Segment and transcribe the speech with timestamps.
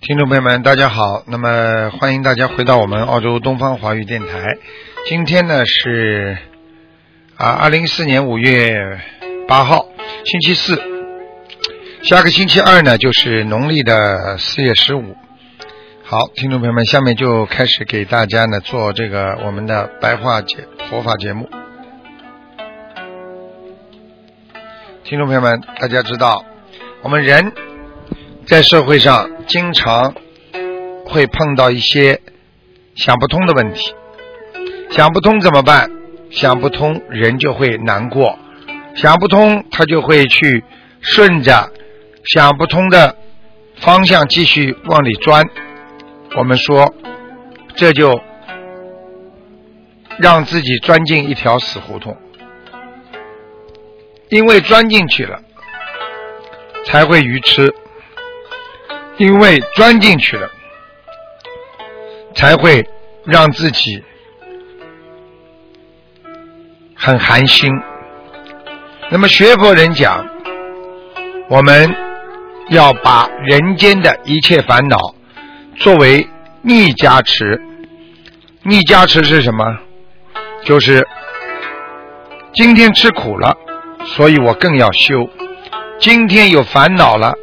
[0.00, 1.22] 听众朋友们，大家好。
[1.26, 4.56] 那么欢迎大家回到我们澳洲东方华语电台。
[5.06, 6.38] 今天呢是
[7.36, 9.00] 啊，二零一四年五月
[9.46, 9.86] 八号，
[10.24, 10.80] 星期四。
[12.02, 15.14] 下个星期二呢就是农历的四月十五。
[16.04, 21.50] 好，听众朋友们，下面就开始给大家呢做这个我们的白话节佛法节目。
[25.08, 26.44] 听众朋友们，大家知道，
[27.00, 27.50] 我们人
[28.44, 30.14] 在社会上经常
[31.06, 32.20] 会碰到一些
[32.94, 33.94] 想不通的问题，
[34.90, 35.90] 想不通怎么办？
[36.30, 38.36] 想不通，人就会难过；
[38.96, 40.62] 想不通，他就会去
[41.00, 41.72] 顺着
[42.24, 43.16] 想不通的
[43.76, 45.42] 方向继续往里钻。
[46.36, 46.92] 我们说，
[47.76, 48.20] 这就
[50.18, 52.14] 让自己钻进一条死胡同，
[54.30, 55.40] 因为钻进去了
[56.84, 57.74] 才会愚痴，
[59.16, 60.50] 因为钻进去了
[62.34, 62.86] 才会
[63.24, 64.02] 让自己
[66.94, 67.70] 很寒心。
[69.10, 70.28] 那么学佛人讲，
[71.48, 71.94] 我们
[72.68, 74.98] 要把人间的一切烦恼。
[75.76, 76.28] 作为
[76.60, 77.62] 逆加持，
[78.62, 79.64] 逆加持是什么？
[80.64, 81.06] 就是
[82.52, 83.56] 今天吃苦了，
[84.16, 85.28] 所以我更要修；
[86.00, 87.34] 今天有烦恼了，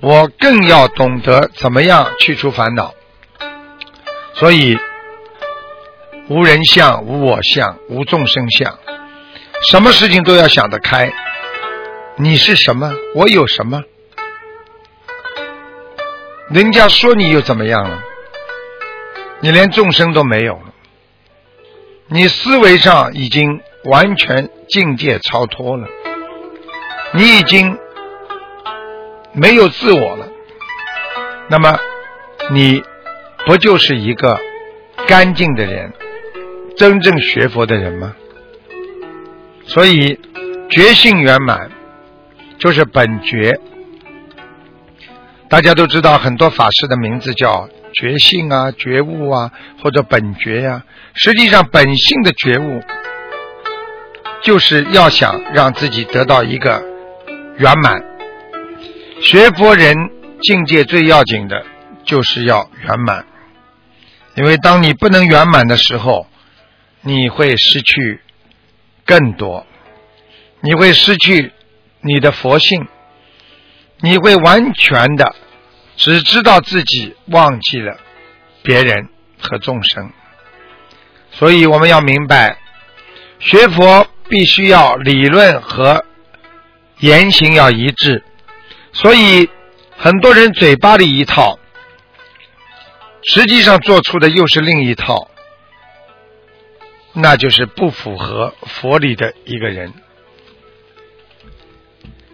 [0.00, 2.94] 我更要懂得怎么样去除烦恼。
[4.34, 4.76] 所以
[6.28, 8.78] 无人相、无我相、无众生相，
[9.70, 11.12] 什么事情都要想得开。
[12.16, 12.92] 你是什么？
[13.14, 13.82] 我有什么？
[16.50, 18.02] 人家说你又怎么样了？
[19.40, 20.74] 你连众生都没有了，
[22.08, 25.86] 你思维上已经完全境界超脱了，
[27.14, 27.78] 你已经
[29.32, 30.28] 没有自我了。
[31.48, 31.78] 那么，
[32.50, 32.82] 你
[33.46, 34.38] 不就是一个
[35.06, 35.92] 干净的人，
[36.76, 38.14] 真正学佛的人吗？
[39.64, 40.18] 所以，
[40.70, 41.70] 觉性圆满
[42.58, 43.58] 就是本觉。
[45.48, 49.50] 大家都知道，很多法师的名字叫觉性啊、觉悟啊，
[49.82, 50.84] 或者本觉呀。
[51.14, 52.82] 实际上，本性的觉悟，
[54.42, 56.82] 就是要想让自己得到一个
[57.58, 58.02] 圆满。
[59.20, 59.96] 学佛人
[60.40, 61.64] 境界最要紧的，
[62.04, 63.26] 就是要圆满。
[64.36, 66.26] 因为当你不能圆满的时候，
[67.02, 68.20] 你会失去
[69.04, 69.66] 更多，
[70.60, 71.52] 你会失去
[72.00, 72.86] 你的佛性。
[74.00, 75.34] 你会完全的
[75.96, 77.96] 只知道自己，忘记了
[78.62, 79.08] 别人
[79.40, 80.12] 和众生。
[81.32, 82.58] 所以我们要明白，
[83.40, 86.04] 学佛必须要理论和
[87.00, 88.22] 言行要一致。
[88.92, 89.48] 所以
[89.96, 91.58] 很多人嘴巴里一套，
[93.22, 95.30] 实际上做出的又是另一套，
[97.12, 99.92] 那就是不符合佛理的一个人。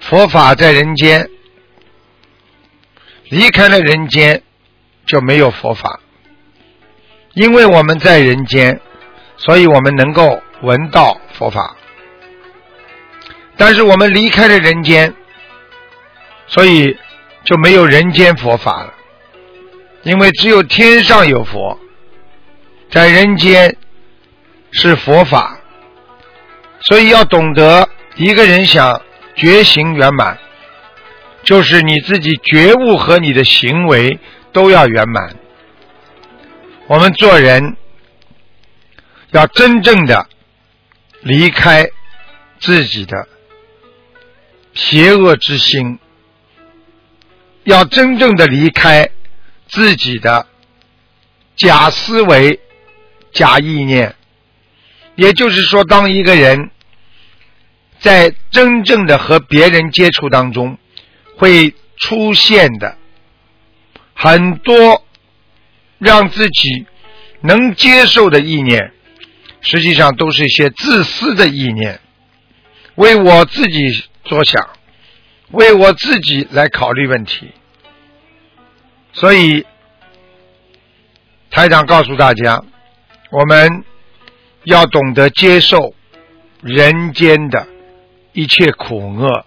[0.00, 1.28] 佛法在人间。
[3.28, 4.42] 离开了人间，
[5.06, 6.00] 就没有佛法。
[7.32, 8.78] 因为我们在人间，
[9.38, 11.74] 所以我们能够闻到佛法。
[13.64, 15.14] 但是我们离开了人间，
[16.48, 16.98] 所以
[17.44, 18.92] 就没有人间佛法了。
[20.02, 21.78] 因为只有天上有佛，
[22.90, 23.76] 在人间
[24.72, 25.60] 是佛法，
[26.80, 29.00] 所以要懂得一个人想
[29.36, 30.36] 觉醒圆满。
[31.44, 34.18] 就是你自己觉悟和你的行为
[34.52, 35.36] 都要圆满。
[36.88, 37.76] 我们做人
[39.30, 40.26] 要真正的
[41.20, 41.86] 离开
[42.58, 43.28] 自己的
[44.74, 45.98] 邪恶之心，
[47.64, 49.10] 要真正的离开
[49.68, 50.46] 自己的
[51.56, 52.60] 假思维、
[53.32, 54.14] 假意念。
[55.14, 56.70] 也就是说，当一个人
[57.98, 60.78] 在真正的和别人接触当中，
[61.36, 62.96] 会出现的
[64.14, 65.04] 很多
[65.98, 66.86] 让自己
[67.42, 68.92] 能接受的意念，
[69.60, 72.00] 实际上都是一些自私的意念。
[72.94, 74.68] 为我自己着想，
[75.50, 77.52] 为我自己来考虑问题。
[79.12, 79.66] 所以，
[81.50, 82.62] 台长告诉大家，
[83.30, 83.84] 我们
[84.64, 85.94] 要懂得接受
[86.62, 87.66] 人间的
[88.32, 89.44] 一切苦厄，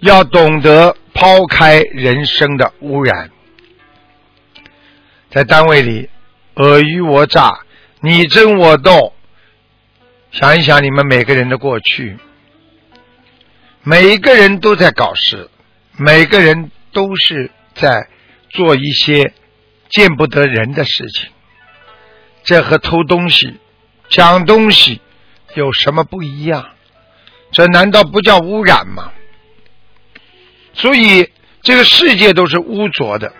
[0.00, 3.30] 要懂得抛开人生的污染。
[5.30, 6.08] 在单位里，
[6.54, 7.60] 尔虞我诈，
[8.00, 9.12] 你争我斗。
[10.32, 12.18] 想一想你们每个人的过去，
[13.86, 15.50] 每一个人都在搞事，
[15.98, 18.08] 每个人都是在
[18.48, 19.34] 做一些
[19.90, 21.28] 见不得人的事情。
[22.44, 23.60] 这和偷东西、
[24.08, 25.02] 抢东西
[25.54, 26.70] 有什么不一样？
[27.52, 29.12] 这难道不叫污染吗？
[30.72, 33.34] 所以这个世界都是污浊的，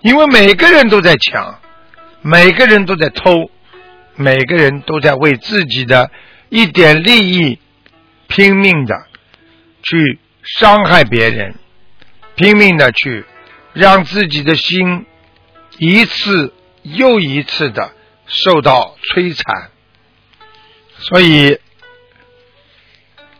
[0.00, 1.60] 因为每个人都在抢，
[2.22, 3.50] 每个人都在偷。
[4.16, 6.08] 每个人都在为自己的
[6.48, 7.58] 一点利益
[8.28, 8.94] 拼命的
[9.84, 11.54] 去伤害别人，
[12.34, 13.24] 拼命的去
[13.72, 15.06] 让自己的心
[15.78, 16.52] 一次
[16.82, 17.92] 又一次的
[18.26, 19.70] 受到摧残。
[20.98, 21.58] 所以，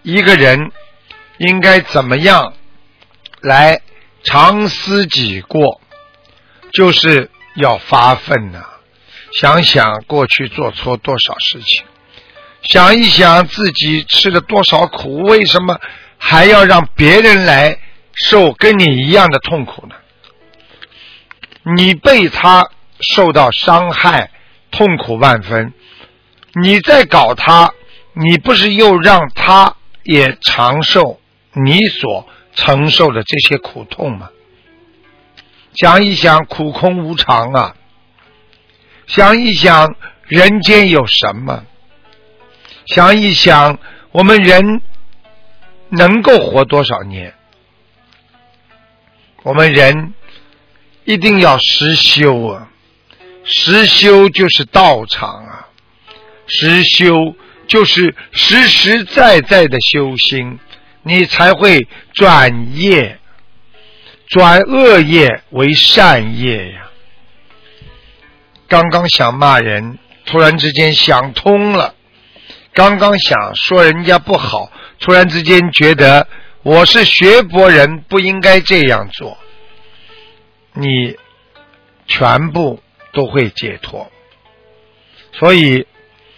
[0.02, 0.70] 一个人
[1.38, 2.55] 应该怎么样
[3.41, 3.81] 来
[4.23, 5.81] 长思己过，
[6.73, 8.64] 就是要发奋呢？
[9.41, 11.85] 想想过去做错多少事情，
[12.62, 15.81] 想一想自己吃了多少苦，为什么
[16.26, 17.76] 还要让别人来
[18.15, 19.94] 受跟你一样的痛苦呢？
[21.76, 24.31] 你被他受到伤害，
[24.71, 25.73] 痛苦万分；
[26.62, 27.75] 你再搞他，
[28.15, 31.21] 你不是又让他也长受
[31.53, 34.31] 你所承受的这些苦痛吗？
[35.75, 37.77] 想一想，苦空无常啊！
[39.06, 39.94] 想一想，
[40.27, 41.65] 人间有什么？
[42.87, 43.79] 想一想，
[44.11, 44.81] 我们人
[45.96, 47.35] 能够活多少年？
[49.43, 50.14] 我们人
[51.05, 52.70] 一定要实修啊！
[53.44, 55.69] 实修就是道场啊！
[56.46, 57.37] 实修
[57.67, 60.58] 就是实实在在的修心，
[61.02, 63.19] 你才会转业，
[64.29, 66.91] 转恶业为善业呀！
[68.67, 71.94] 刚刚想骂人，突然之间想通了；
[72.73, 76.26] 刚刚想说人家不好，突然之间觉得
[76.62, 79.37] 我是学博人，不应该这样做。
[80.73, 81.17] 你
[82.06, 82.82] 全部
[83.12, 84.11] 都会解脱。
[85.32, 85.87] 所以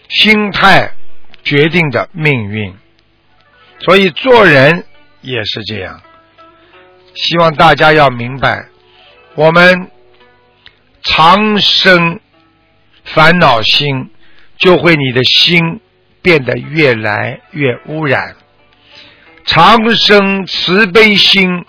[0.08, 0.92] 心态
[1.44, 2.74] 决定着命运，
[3.80, 4.84] 所以做人
[5.20, 6.02] 也是这样。
[7.14, 8.66] 希望大家要明白，
[9.34, 9.90] 我们。
[11.08, 12.18] 长生
[13.04, 14.10] 烦恼心，
[14.58, 15.80] 就会你的心
[16.20, 18.34] 变得越来越污染；
[19.46, 21.64] 长生慈悲心，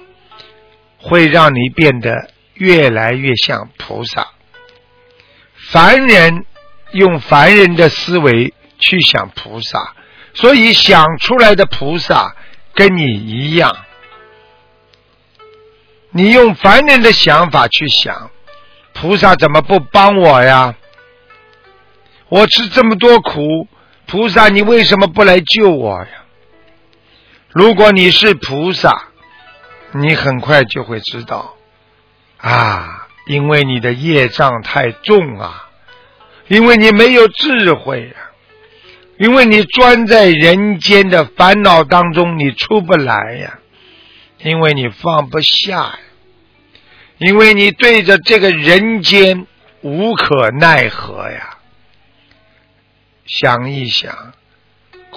[0.97, 4.27] 会让你变得越来越像菩萨。
[5.69, 6.45] 凡人
[6.91, 9.93] 用凡人的思维去想菩萨，
[10.33, 12.35] 所以想出来的菩萨
[12.73, 13.77] 跟你一样。
[16.11, 18.31] 你用凡人的想法去想。
[18.93, 20.75] 菩萨怎么不帮我呀？
[22.29, 23.67] 我吃这么多苦，
[24.07, 26.25] 菩萨你为什么不来救我呀？
[27.49, 29.07] 如果你是菩萨，
[29.93, 31.55] 你很快就会知道
[32.37, 35.69] 啊，因为你的业障太重啊，
[36.47, 38.31] 因为你没有智慧啊，
[39.17, 43.59] 因为你钻在人间的烦恼当中，你出不来呀，
[44.39, 45.99] 因为你放不下呀。
[47.19, 49.47] 因为你对着这个人间
[49.81, 51.57] 无可奈何呀，
[53.25, 54.33] 想一想，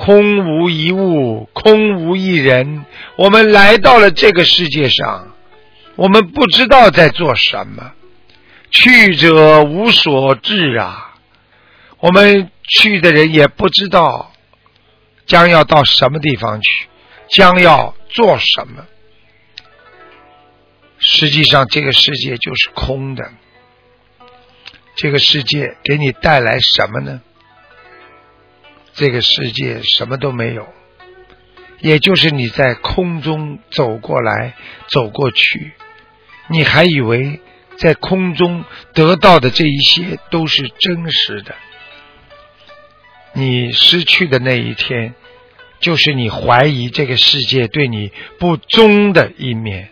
[0.02, 5.35] 空无一物，空无一人，我们来到了这个世界上，
[5.95, 7.92] 我们不知道在做什么，
[8.71, 11.16] 去者无所至啊，
[11.99, 14.33] 我们去的人也不知道
[15.26, 16.87] 将要到什么地方去，
[17.28, 18.87] 将要做什么。
[20.99, 23.30] 实际上，这个世界就是空的。
[24.97, 27.21] 这个世界给你带来什么呢？
[29.00, 30.69] 这个世界什么都没有，
[31.80, 34.54] 也就是你在空中走过来、
[34.90, 35.73] 走过去，
[36.49, 37.40] 你还以为
[37.78, 41.54] 在空中得到的这一些都是真实的。
[43.33, 45.14] 你失去的那一天，
[45.78, 49.88] 就是你怀疑这个世界对你不忠的一面。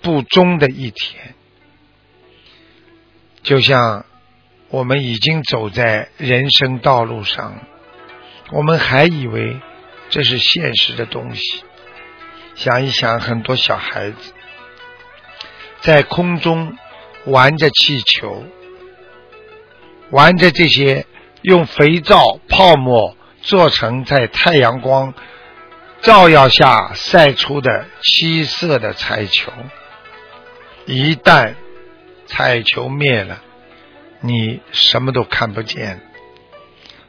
[0.00, 1.34] 不忠的一天，
[3.42, 4.06] 就像
[4.70, 7.66] 我们已经走在人生道路上，
[8.52, 9.60] 我们还以为
[10.08, 11.62] 这是现实的东西。
[12.54, 14.32] 想一想，很多小孩子
[15.80, 16.76] 在空中
[17.24, 18.44] 玩着气球，
[20.10, 21.06] 玩着这些
[21.42, 25.14] 用肥皂泡沫做成在太阳光
[26.02, 29.52] 照耀下晒出的七色的彩球。
[30.86, 31.54] 一旦
[32.26, 33.42] 彩球灭了，
[34.20, 36.00] 你什么都看不见。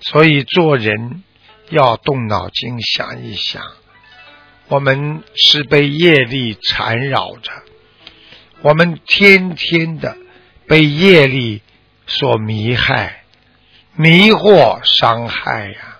[0.01, 1.24] 所以做人
[1.72, 3.63] 要动脑筋想一想，
[4.68, 7.51] 我们是被业力缠绕着，
[8.62, 10.16] 我们天天的
[10.68, 11.63] 被业力
[12.06, 13.24] 所迷害、
[13.96, 15.98] 迷惑、伤害呀。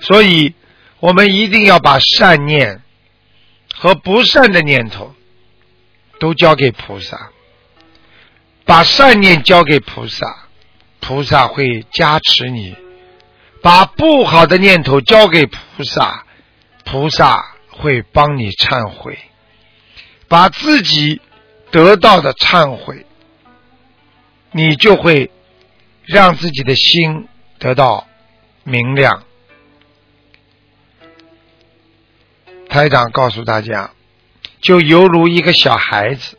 [0.00, 0.54] 所以
[1.00, 2.82] 我们一定要把善念
[3.74, 5.14] 和不善的念头
[6.18, 7.32] 都交给菩萨，
[8.64, 10.46] 把善念交给菩萨。
[11.02, 12.76] 菩萨会加持你，
[13.62, 16.24] 把不好的念头交给菩萨，
[16.84, 19.18] 菩萨会帮你忏悔，
[20.28, 21.20] 把自己
[21.70, 23.06] 得到的忏悔，
[24.52, 25.30] 你就会
[26.04, 28.06] 让自己的心得到
[28.64, 29.24] 明亮。
[32.68, 33.90] 台长告诉大家，
[34.60, 36.38] 就犹如一个小孩子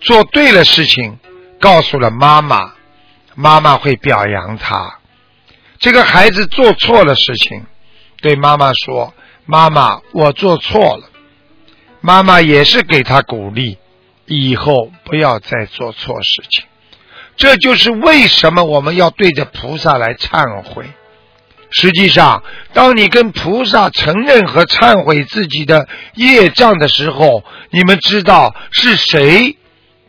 [0.00, 1.18] 做对了事情，
[1.60, 2.74] 告诉了妈妈。
[3.36, 4.99] 妈妈会表扬他，
[5.80, 7.64] 这个孩子做错了事情，
[8.20, 9.14] 对妈妈说
[9.46, 11.08] ：“妈妈，我做错了。”
[12.02, 13.78] 妈妈也是给他鼓励，
[14.26, 16.64] 以后不要再做错事情。
[17.36, 20.84] 这就是为什么我们要对着菩萨来忏悔。
[21.70, 22.42] 实际上，
[22.74, 29.56] 当你跟菩萨承认和忏悔自己的业障的时候，你们知道是谁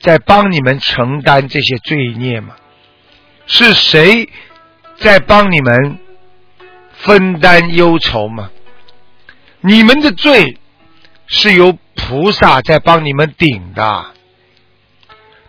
[0.01, 2.55] 在帮你们承担这些罪孽吗？
[3.47, 4.27] 是谁
[5.01, 5.97] 在帮你们
[6.93, 8.51] 分担忧愁吗？
[9.61, 10.59] 你们的罪
[11.25, 14.05] 是由菩萨在帮你们顶的，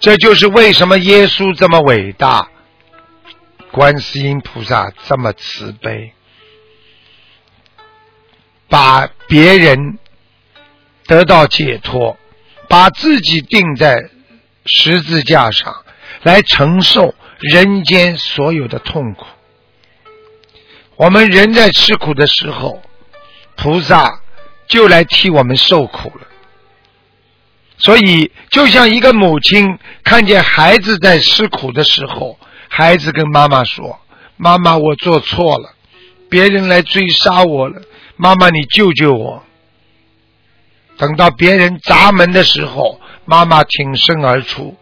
[0.00, 2.48] 这就是为什么耶稣这么伟大，
[3.70, 6.14] 观世音菩萨这么慈悲，
[8.68, 9.98] 把别人
[11.06, 12.16] 得到解脱，
[12.68, 14.08] 把自己钉在
[14.64, 15.84] 十字架上
[16.22, 17.14] 来承受。
[17.44, 19.26] 人间所有的痛苦，
[20.96, 22.82] 我们人在吃苦的时候，
[23.56, 24.20] 菩萨
[24.68, 26.26] 就来替我们受苦了。
[27.78, 33.98] 所以，就像一个母亲看见孩子在吃苦的时候，孩子跟妈妈说
[34.36, 35.74] ：“妈妈，我做错了，
[36.30, 37.82] 别人来追杀我了，
[38.16, 39.42] 妈妈你救救我。”
[40.96, 44.76] 等到别人砸门的时候，妈妈挺身而出。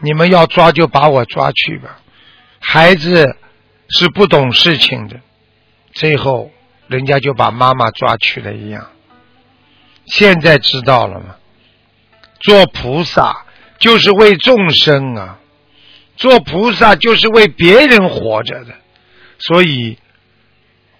[0.00, 2.00] 你们要抓就把我抓去吧，
[2.60, 3.36] 孩子
[3.88, 5.20] 是不懂事情的，
[5.92, 6.50] 最后
[6.88, 8.90] 人家就把妈妈抓去了一样。
[10.06, 11.36] 现在知道了吗？
[12.40, 13.44] 做菩萨
[13.78, 15.38] 就是为众生啊，
[16.16, 18.74] 做菩萨就是为别人活着的，
[19.38, 19.98] 所以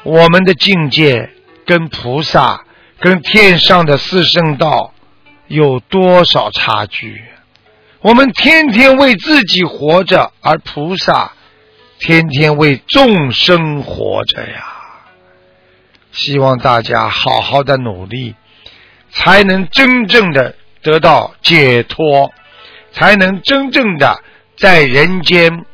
[0.02, 1.31] 我们的境界
[1.64, 2.64] 跟菩萨、
[2.99, 4.93] 跟天上的四圣道
[5.47, 7.23] 有多少差距？
[8.00, 11.33] 我们天天为自己活着，而菩萨
[11.99, 14.73] 天天为众生活着呀。
[16.12, 18.35] 希望大家好好的努力，
[19.11, 22.33] 才能真正的得到解脱，
[22.93, 24.23] 才能真正的
[24.57, 25.65] 在人间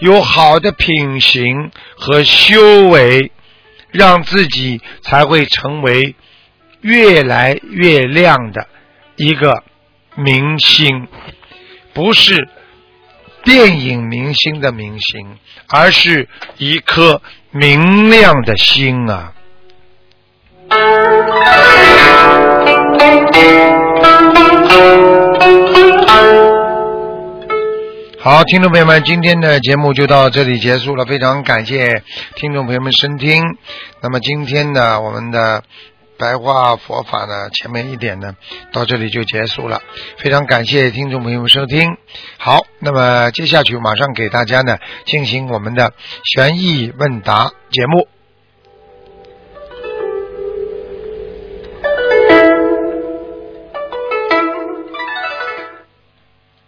[0.00, 3.30] 有好的品行和修为，
[3.90, 6.16] 让自己才会成为
[6.80, 8.66] 越来越亮的
[9.16, 9.62] 一个
[10.16, 11.06] 明星。
[11.92, 12.48] 不是
[13.44, 15.36] 电影明星的明星，
[15.68, 17.20] 而是一颗
[17.50, 19.32] 明亮的心啊！
[28.18, 32.02] 好，听众朋友们，今天的节目就到这里结束了，非常感谢
[32.36, 33.42] 听众朋友们收听。
[34.00, 35.62] 那么今天呢，我们的。
[36.18, 38.36] 白话佛法呢，前面一点呢，
[38.72, 39.82] 到这里就结束了。
[40.18, 41.96] 非常感谢听众朋友们收听。
[42.38, 45.92] 好，那么接下去马上给大家呢进行我们的
[46.24, 48.13] 悬疑问答节目。